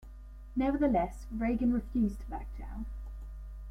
Nevertheless, 0.55 1.27
Reagan 1.31 1.73
refused 1.73 2.21
to 2.21 2.25
back 2.25 2.47
down. 2.57 2.87